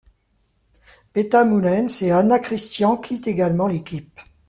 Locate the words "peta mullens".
1.13-1.87